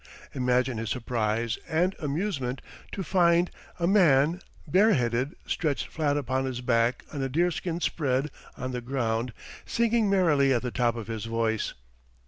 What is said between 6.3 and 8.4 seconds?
his back on a deerskin spread